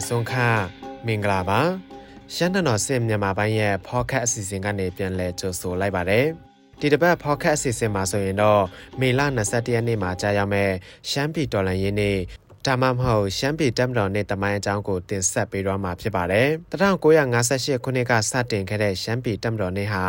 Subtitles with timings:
[0.00, 0.32] င်ဆုံးခ
[1.06, 1.60] မင်္ဂလာပါ
[2.34, 6.26] ရှမ်းတော်စင်မြန်မာပိုင်းရဲ့ podcast အစီအစဉ်ကနေပြန်လည်ကြိုဆိုလိုက်ပါတယ်
[6.80, 8.62] ဒီတစ်ပတ် podcast အစီအစဉ်မှာဆိုရင်တော့
[9.00, 10.70] မေလ21ရက်နေ့မှာကြာရောက်မဲ့
[11.10, 12.18] ရှမ်းပြည်တော်လှန်ရေးနေ့
[12.66, 20.04] ဒါမှမဟုတ်ရှမ်းပြည်တပ်မတော်နဲ့တမိုင်းအကြောင်းကိုတင်ဆက်ပေးတော့မှာဖြစ်ပါတယ်။1958ခုနှစ်ကစတင်ခဲ့တဲ့ရှမ်းပြည်တပ်မတော်နေ့ဟာ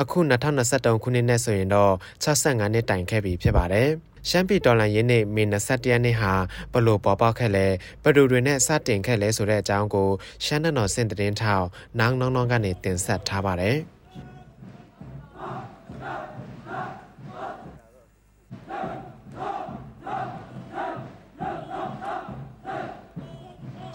[0.00, 1.94] အခု2023ခုနှစ်နဲ့ဆိုရင်တော့
[2.24, 3.88] 65နှစ်တိုင်ခဲ့ပြီဖြစ်ပါတယ်။
[4.28, 6.32] ရှမ်းပြည်တော်လှန်ရေးနေ့မေ21ရက်နေ့ဟာ
[6.72, 7.66] ဘလို့ပေါ်ပေါက်ခဲ့လဲ
[8.02, 10.08] ဘယ်သူတွေနဲ့စတင်ခဲ့လဲဆိုတဲ့အကြောင်းကို
[10.44, 11.66] ရှမ်းတော်စင်သတင်းထောက်
[11.98, 13.78] နောင်နောင်နောင်ကနေတင်ဆက်ထားပါတယ်။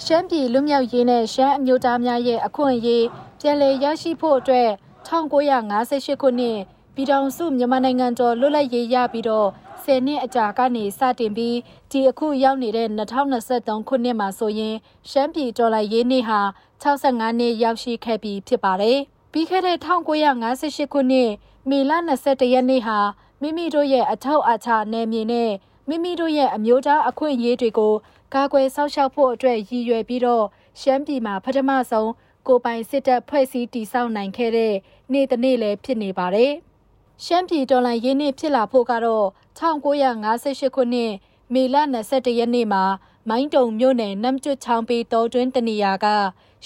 [0.07, 3.05] ရှမ်းပြည်လူမျိုးရေးနဲ့ရှမ်းအမျိုးသားများရဲ့အခွင့်အရေး
[3.39, 4.69] ပြည်လည်ရရှိဖို့အတွက်
[5.07, 6.57] 1958ခုနှစ်
[6.95, 9.49] ပြည်ထောင်စုမြန်မာနိုင်ငံတော်လွတ်လပ်ရေးရပြီးတော့
[9.83, 11.57] 10နှစ်အကြာကနေစတင်ပြီး
[11.91, 14.75] ဒီအခုရောက်နေတဲ့2023ခုနှစ်မှာဆိုရင်
[15.09, 16.39] ရှမ်းပြည်တော်လှန်ရေးနေ့ဟာ
[16.83, 18.99] 65နှစ်ရောက်ရှိခဲ့ပြီဖြစ်ပါတယ်။
[19.31, 21.29] ပြီးခဲ့တဲ့1958ခုနှစ်
[21.69, 21.91] မေလ
[22.23, 22.99] 21ရက်နေ့ဟာ
[23.41, 25.51] မိမိတို့ရဲ့အထောက်အချနယ်မြေနဲ့
[25.89, 27.93] မိမိတို့ရဲ့အမျိုးသားအခွင့်အရေးတွေကို
[28.33, 30.45] ကာကွယ်စောင့်ရှောက်ဖို့အတွက်ရည်ရွယ်ပြီးတော့
[30.81, 32.11] ရှမ်းပြည်မှာပထမဆုံး
[32.47, 34.73] ကိုပိုင်စစ်တပ်ဖွဲ့စည်းတည်ဆောက်နိုင်ခဲ့တဲ့
[35.11, 36.53] နေ့တစ်နေ့လည်းဖြစ်နေပါတယ်။
[37.25, 39.27] ရှမ်းပြည်တော်လှန်ရေးနေ့ဖြစ်လာဖို့ကတော့
[39.59, 41.11] 1958ခုနှစ်
[41.53, 41.75] မေလ
[42.09, 42.83] 21ရက်နေ့မှာ
[43.29, 46.07] မိုင်းတုံမြို့နယ်နမ်ကျွတ်ချောင်းပေးတော်တွင်းတနေရာက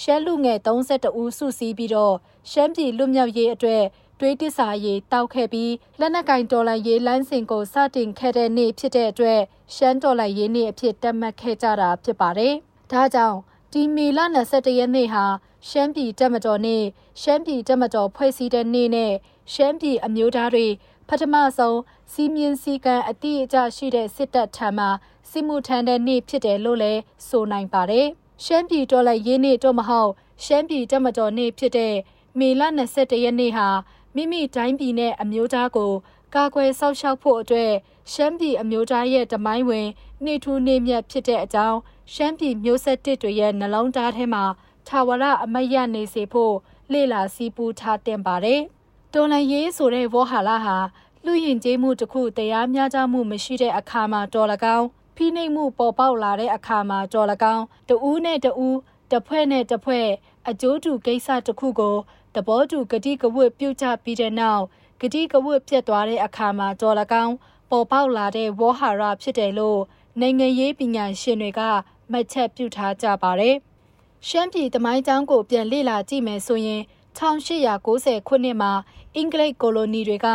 [0.02, 2.16] ရှမ်းလူငယ်32ဦးစုစည်းပြီးတော့
[2.52, 3.84] ရှမ်းပြည်လူမျိုးရေးအတွက်
[4.20, 9.42] တွေးတစ္ဆာရေးတောက်ခဲ့ပြီးလက်နက်ကင်တော်လှန်ရေးလမ်းစဉ်ကိုစတင်ခဲ့တဲ့နေ့ဖြစ်တဲ့အတွက်
[9.76, 12.54] ရှမ်းတော်လှန်ရေးနေ့အဖြစ်တတ်မှတ်ခဲ့ကြတာဖြစ်ပါတယ်။
[12.92, 13.38] ဒါကြောင့်
[13.74, 15.26] ဒီမေလ21ရက်နေ့ဟာ
[15.70, 16.84] ရှမ်းပြည်တပ်မတော်နေ့
[17.22, 19.14] ရှမ်းပြည်တပ်မတော်ဖွဲ့စည်းတဲ့နေ့နဲ့
[19.54, 20.68] ရှမ်းပြည်အမျိုးသားတွေ
[21.08, 21.80] ပထမဆုံး
[22.12, 24.86] စီးမြင့်စည်းကမ်းအတိအကျရှိတဲ့စစ်တပ်ထံမှ
[25.32, 28.08] စစ်မှုထမ်းတဲ့နေ့ဖြစ်တယ်လို့လည်းဆိုနိုင်ပါတယ်။
[28.46, 30.12] ရှမ်းပြည်တော်လှန်ရေးနေ့တော့မဟုတ်
[30.46, 31.96] ရှမ်းပြည်တပ်မတော်နေ့ဖြစ်တဲ့
[32.40, 32.62] မေလ
[32.94, 33.68] 21ရက်နေ့ဟာ
[34.18, 35.92] မိမိတိုင်းပြည်နဲ့အမျိုးသားကို
[36.36, 37.72] ကာကွယ်စောင့်ရှောက်ဖို့အတွက်
[38.12, 39.88] ရှမ်းပြည်အမျိုးသားရဲ့တမိုင်းဝင်
[40.24, 41.80] နှိထူးနေမြတ်ဖြစ်တဲ့အကြောင်း
[42.14, 44.44] ရှမ်းပြည်မျိုးဆက်တစ်တွေရဲ့နှလုံးသားထဲမှာ
[44.88, 46.56] ထာဝရအမတ်ရနေစေဖို့
[46.92, 48.62] လေ့လာစီးပူးထားတင်ပါတယ်။
[49.14, 50.78] တော်လန်ရေးဆိုတဲ့ဝေါ်ဟာလာဟာ
[51.26, 54.86] လူရင်ကျေးမှုတစ်ခုတရားမျှတမှုမရှိတဲ့အခါမှာတော်လကောင်း
[55.16, 58.78] ဖိနှိပ်မှုပေါ်ပေါက်လာတဲ့အခါမှာတော်လကောင်းတဦးနဲ့တဦး
[59.12, 60.08] တစ်ဖွဲ့နဲ့တစ်ဖွဲ့
[60.50, 61.96] အကျိုးတူကိစ္စတစ်ခုကို
[62.38, 64.64] သဘောတူဂတိကဝတ်ပြုတ်ချပြီးတဲ့နောက်
[65.02, 67.34] ဂတိကဝတ်ပြတ်သွားတဲ့အခါမှာတော်လကောင်း
[67.70, 69.82] ပေါ်ပေါက်လာတဲ့ဝေါ်ဟာရဖြစ်တယ်လို့
[70.20, 71.62] နိုင်ငံရေးပညာရှင်တွေက
[72.12, 73.56] မှတ်ချက်ပြုထားကြပါတယ်။
[74.28, 76.82] ရှမ်းပြည်တမိုင်းကျောင်းကိုပြန်လေ့လာကြည့်မယ်ဆိုရင်
[77.18, 78.72] 1890ခုနှစ်မှာ
[79.16, 80.28] အင်္ဂလိပ်ကိုလိုနီတွေက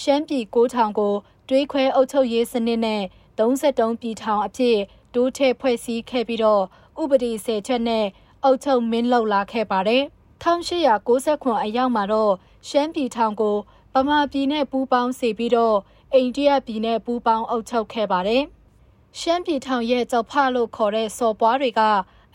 [0.00, 1.14] ရှမ်းပြည်9000ကို
[1.48, 3.02] တွေးခွဲအုပ်ချုပ်ရေးစနစ်နဲ့
[3.38, 4.78] 33ပြည်ထောင်အဖြစ်
[5.14, 6.62] ဒိုးထည့်ဖွဲ့စည်းခဲ့ပြီးတော့
[7.02, 8.06] ဥပဒေဆယ်ချက်နဲ့
[8.44, 10.04] အုပ်ချုပ်မင်းလုပ်လာခဲ့ပါတယ်။
[10.42, 12.32] 1890အရောက်မှာတော့
[12.68, 13.56] ရှမ်းပြည်ထောင်ကို
[13.94, 15.76] ဗမာပြည်နဲ့ပူးပေါင်းစေပြီးတော့
[16.14, 18.44] အိန္ဒိယပြည်နဲ့ပူးပေါင်းအုပ်ချုပ်ခဲ့ပါတယ်။
[19.20, 21.80] ရှမ်းပြည်ထောင်ရဲ့ကြောက်ဖလို့ခေါ်တဲ့စော်ပွားတွေက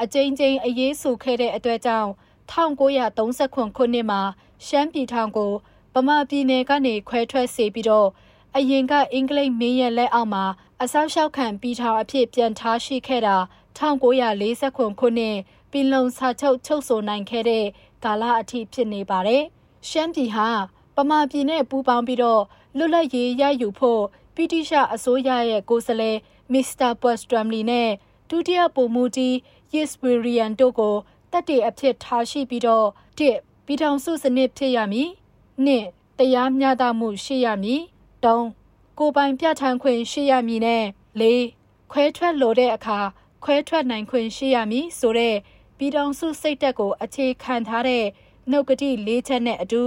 [0.02, 2.10] အကြိမ်ကြိမ်အရေးဆူခဲ့တဲ့အတွက်ကြောင့်
[2.52, 4.22] 1930ခုနှစ်မှာ
[4.68, 5.52] ရှမ်းပြည်ထောင်ကို
[5.96, 8.10] ဗမာပြည်နယ်ကနေခွဲထွက်စေပြီးတော့
[8.58, 10.46] အရင်ကအင်္ဂလိပ်မင်းရဲ့လက်အောက်မှာ
[10.82, 13.38] အဆောက်အအုံခံပြည်ထောင်အဖြစ်ပြန်ထားရှိခဲ့တာ
[13.78, 15.38] 1940ခုနှစ်
[15.74, 17.66] ပင်လုံစာချုပ်ချုပ်ဆိုနိုင်ခဲ့တဲ့
[18.04, 19.44] ကာလအထိဖြစ်နေပါတယ်။
[19.90, 20.50] ရှမ်းပြည်ဟာ
[20.96, 22.44] ပမာပြည်နဲ့ပူးပေါင်းပြီးတော့
[22.78, 24.04] လွတ်လပ်ရေးရယူဖို့
[24.36, 26.18] ဗြိတိရှအစိုးရရဲ့ကိုယ်စားလှယ်
[26.54, 27.90] မစ္စတာပွတ်စထရမ်လီနဲ့
[28.30, 29.36] ဒုတိယပုံမူကြီး
[29.74, 30.96] ယစ်ဝီရီယန်တို့ကို
[31.32, 35.10] တက်တေအဖြစ်ထားရှိပြီးတော့တစ်ပြည်ထောင်စုစနစ်ဖြစ်ရမည်
[35.66, 35.86] နှစ်
[36.20, 37.82] တရားမျှတမှုရှိရမည်
[38.24, 38.48] သုံး
[39.00, 40.84] ကိုပိုင်ပြဋ္ဌာန်းခွင့်ရှိရမည်နဲ့
[41.20, 41.44] လေး
[41.92, 43.00] ခွဲထွက်လိုတဲ့အခါ
[43.44, 45.36] ခွဲထွက်နိုင်ခွင့်ရှိရမည်ဆိုတဲ့
[45.84, 48.06] ပြည်ထောင်စုစိတ်တက်ကိုအခြေခံထားတဲ့
[48.50, 49.82] နှုတ်ကတိ၄ချက်နဲ့အတူ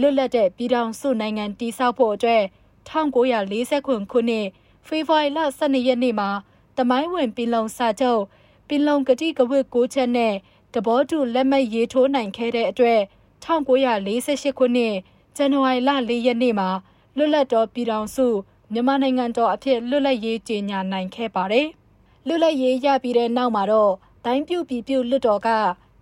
[0.00, 2.42] လွတ်လပ်တဲ့ပြည်ထောင်စုနိုင်ငံတည်ဆောက်ဖို့အတွက်
[2.88, 4.46] 1940ခုနှစ်
[4.86, 6.30] ဖေဖော်ဝါရီလ12ရက်နေ့မှာ
[6.76, 8.22] တမိုင်းဝင်ပြည်လုံစာချုပ်
[8.68, 10.34] ပြည်လုံကတိကဝတ်9ချက်နဲ့
[10.74, 13.00] တဘောတူလက်မှတ်ရေးထိုးနိုင်ခဲ့တဲ့အတွက်
[13.44, 14.94] 1948ခုနှစ်
[15.36, 16.68] ဇန်နဝါရီလ4ရက်နေ့မှာ
[17.16, 18.26] လွတ်လပ်တော်ပြည်ထောင်စု
[18.72, 21.66] မြန်မာနိုင်ငံတော်အဖြစ်လွတ်လပ်ရေးကြေညာနိုင်ခဲ့ပါတယ်။
[22.26, 23.94] လွတ်လပ်ရေးရပြီးတဲ့နောက်မှာတော့
[24.28, 25.48] တိုင်းပြုပြည်ပြုလွတ်တော်က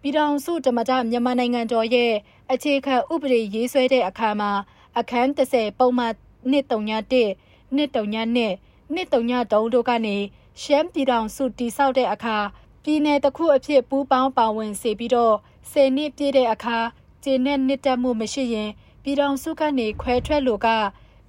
[0.03, 2.13] ပြည်ထောင်စုဓမ္မတမြန်မာနိုင်ငံတော်ရဲ့
[2.53, 4.51] အခြေခံဥပဒေရေးဆွဲတဲ့အခါမှာ
[4.99, 6.13] အခန်း30ပုံမှန်
[6.53, 7.25] 131
[7.77, 8.49] 132
[8.95, 10.17] 133တို့ကနေ
[10.63, 12.39] ရှမ်းပြည်ထောင်စုတည်ဆောက်တဲ့အခါ
[12.83, 15.37] ပြည်내တစ်ခုအဖြစ်ပူးပေါင်းပါဝင်စေပြီးတော့
[15.73, 16.79] 10နှစ်ပြည့်တဲ့အခါ
[17.25, 18.71] ကျင်းနဲ့နှစ်တက်မှုမရှိရင်
[19.03, 20.69] ပြည်ထောင်စုကနေခွဲထွက်လို့က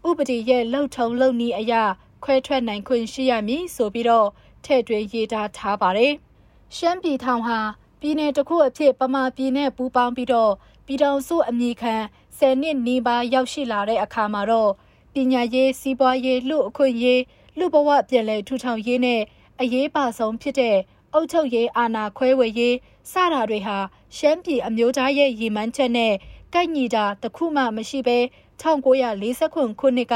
[0.07, 1.83] ဥပဒေရဲ့လှုပ်ထုံလှုပ်နည်းအရာ
[2.23, 4.27] ခွဲထွက်နိုင်ခွင့်ရှိရမည်ဆိုပြီးတော့
[4.63, 6.15] ထည့်သွင်းရေးသားထားပါတယ်။
[6.75, 7.59] ရှမ်းပြည်ထောင်ဟာ
[8.01, 10.53] ပြည်내တစ်ခုအဖြစ်ပမာပြည်နဲ့ပူးပေါင်းပြီးတော့
[10.85, 11.95] ပြည်တော်စုအမိခံ
[12.37, 14.71] 10နှစ်နီးပါးရောက်ရှိလာတဲ့အခါမှာတော့
[15.13, 17.21] ပညာရေးစီးပွားရေးလူအခွင့်ရေး
[17.57, 19.21] လူဘဝပြည်လဲထူထောင်ရေးနဲ့
[19.61, 20.77] အရေးပါဆုံးဖြစ်တဲ့
[21.13, 22.75] အုပ်ချုပ်ရေးအာဏာခွဲဝေရေး
[23.11, 23.77] စတာတွေဟာ
[24.17, 26.13] ရှမ်းပြည်အမျိုးသားရဲ့ရည်မှန်းချက်နဲ့
[26.53, 28.17] ကိုက်ညီတာတခုမှမရှိဘဲ
[28.61, 30.15] 1940ခုနှစ်က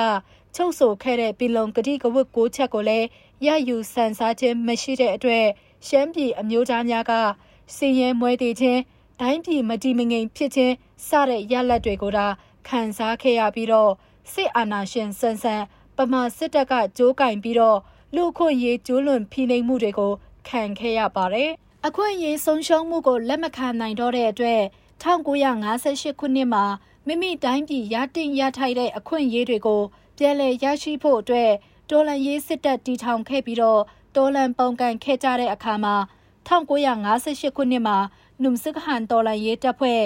[0.56, 3.07] ချုပ်ဆိုခဲ့တဲ့ပြည်လုံကတိကဝတ်6ချက်ကိုလည်း
[3.45, 5.48] ရယူစံစားခြင်းမရှိတဲ့အတွက်
[5.88, 7.12] ရှမ်းပြည်အမျိုးသားများက
[7.75, 8.81] စည်ရဲမွဲတည်ခြင်း
[9.19, 10.74] ဒိုင်းပြည်မတီမငိမ်ဖြစ်ခြင်း
[11.07, 12.28] စတဲ့ရလဒ်တွေကိုဒါ
[12.68, 13.92] ခံစားခဲ့ရပြီးတော့
[14.33, 15.63] စစ်အာဏာရှင်ဆန်ဆန်
[15.98, 17.80] ပမာစစ်တပ်ကကြိုးကင်ပြီးတော့
[18.16, 20.13] လူခွင့်ရေးကျူးလွန်ဖိနှိပ်မှုတွေကို
[20.48, 21.51] ခံခဲ့ရပါတယ်။
[21.88, 24.62] အခွင့်အရေးဆုံးရှုံးမှုကိုလက်မခံနိုင်တော့တဲ့အတွက်
[25.04, 26.66] 1958ခုနှစ်မှာ
[27.07, 29.81] မိမိတိုင်းပြည်ရတင်ရထိုက်တဲ့အခွင့်အရေးတွေကို
[30.18, 31.51] ပြန်လည်ရရှိဖို့အတွက်
[31.89, 33.81] တော်လန်ရေးစစ်တပ်တီထောင်ခဲ့ပြီးတော့
[34.16, 35.96] တော်လန်ပုံကန်ခဲ့ကြတဲ့အခါမှာ
[36.48, 37.98] 1958ခုနှစ်မှာ
[38.44, 40.02] နုံစကဟန်တော်လန်ရေးတပ်ဖွဲ့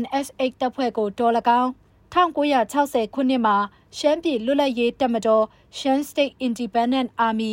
[0.00, 1.70] NSA တပ်ဖွဲ့ကိုတော်၎င်း
[2.14, 3.56] 1960ခုနှစ်မှာ
[3.98, 5.44] ရှမ်းပြည်လွတ်လပ်ရေးတပ်မတော်
[5.78, 7.52] Shan State Independent Army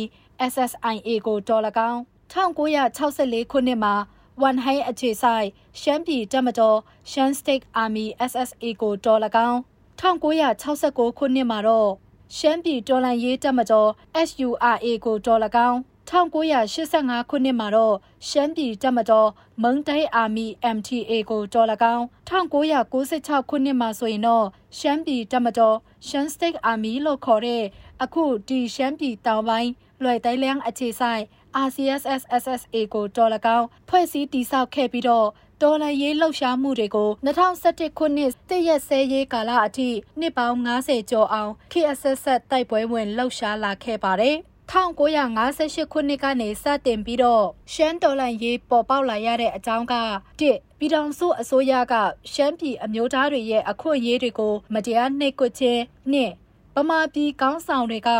[0.52, 2.00] SSIA ကိုတော်၎င်း
[2.32, 3.94] 1964ခုနှစ်မှာ
[4.42, 5.46] ဝန်ဟိုင်းအခြေဆိုင်
[5.80, 6.78] ရှမ်းပြည်တပ်မတော်
[7.10, 9.58] Shan State Army SSA ကိုတော်၎င်း
[10.00, 11.90] 1969ခုနှစ်မှာတော့
[12.36, 13.90] ရှမ်းပြည်တော်လှန်ရေးတပ်မတော်
[14.28, 15.78] SURA ကိုတော်၎င်း
[16.08, 17.96] 1985ခုနှစ်မှာတော့
[18.28, 19.28] ရှမ်းပြည်တပ်မတော်
[19.62, 20.46] မုံတိုင်အာမီ
[20.76, 24.46] MTA ကိုတော်၎င်း1996ခုနှစ်မှာဆိုရင်တော့
[24.78, 25.76] ရှမ်းပြည်တပ်မတော်
[26.08, 27.64] ရှမ်း State Army လို့ခေါ်တဲ့
[28.02, 29.70] အခုဒီရှမ်းပြည်တောင်ပိုင်း
[30.02, 31.22] လွယ်တိုင်းလျန်းအခြေဆိုင်
[31.66, 35.28] RCSS SSA ကိုတော်၎င်းဖွဲ့စည်းတည်ဆောက်ခဲ့ပြီးတော့
[35.62, 39.90] တော်လှန်ရေးလှုပ်ရှားမှုတွေကို2011ခုနှစ်တည့်ရက်ဆဲရေးကာလအထိ
[40.20, 44.36] နှစ်ပေါင်း90ကျော်အောင် KSS တိုက်ပွဲဝင်လှုပ်ရှားလာခဲ့ပါတယ်
[44.72, 49.94] 1958ခုနှစ်ကနေစတင်ပြီးတော့ရှမ်းတော်လှန်ရေးပေါ်ပေါက်လာရတဲ့အကြောင်းက
[50.40, 51.94] တစ်ပြည်ထောင်စုအစိုးရက
[52.32, 55.82] ရှမ်းပြည်အမျိုးသားတွေရဲ့အခွင့်အရေးတွေကိုမတရားနှိပ်ကွပ်ခြင်း
[56.12, 56.32] နှစ်
[56.74, 58.10] ဗမာပြည်ကောင်းဆောင်တွေက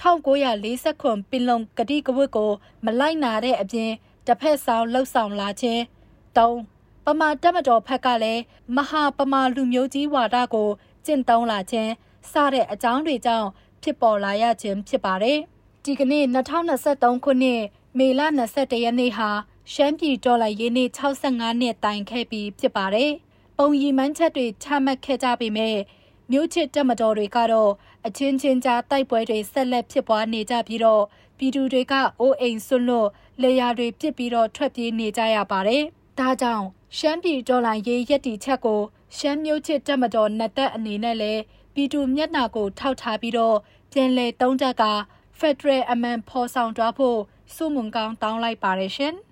[0.00, 2.50] 1940ခုပင်လုံကတိကဝတ်ကို
[2.84, 3.90] မလိုက်နာတဲ့အပြင်
[4.26, 5.82] တစ်ဖက်ဆောင်လှုပ်ဆောင်လာခြင်း
[6.38, 6.77] ၃
[7.10, 8.42] ပမာတက်မတော်ဖက်ကလည်း
[8.76, 10.68] မဟာပမာလူမျိုးကြီးဝါဒကို
[11.04, 11.92] ကျင့်သုံးလာခြင်း
[12.30, 13.48] စတဲ့အကြောင်းတွေကြောင့်
[13.82, 15.38] ဖြစ်ပေါ်လာရခြင်းဖြစ်ပါတယ်။
[15.84, 17.62] ဒီကနေ့2023ခုနှစ်
[17.98, 18.20] မေလ
[18.52, 19.30] 21ရက်နေ့ဟာ
[19.72, 23.10] ရှမ်းပြည်ဒေါ်လာရင်းနေ့65နှစ်တိုင်ခဲ့ပြီးဖြစ်ပါတယ်။
[23.58, 25.76] ပုံရီမှန်းချက်တွေချမှတ်ခဲ့ကြပေမဲ့
[26.30, 27.72] မြို့ချစ်တက်မတော်တွေကတော့
[28.06, 31.02] အချင်းချင်းကြားတိုက်ပွဲတွေဆက်လက်ဖြစ်ပွားနေကြပြီးတော့
[31.38, 33.08] ပြည်သူတွေကအိုးအိမ်ဆွလွတ်
[33.42, 35.82] လေယာတွေပစ်ပြီးတော့ထွက်ပြေးနေကြရပါတယ်။
[36.20, 38.80] ဒါကြောင့် ရှမ်းပြည်ဒေါ်လာရေးရက်တီချက်ကို
[39.16, 41.42] ရှမ်းမျိုးချစ်တက်မတော်နှစ်သက်အနေနဲ့လည်း
[41.74, 43.56] ပြည်သူမျက်နှာကိုထောက်ထားပြီးတော့
[43.92, 44.84] ပြန်လည်တုံးတက်က
[45.38, 47.18] ဖက်ဒရယ်အမန်ဖော်ဆောင်သွားဖို့
[47.54, 49.14] စုမုံကောင်းတောင်းလိုက်ပါတယ်ရှင်။